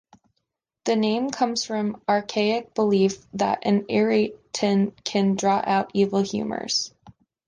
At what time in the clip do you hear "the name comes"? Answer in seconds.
0.85-1.63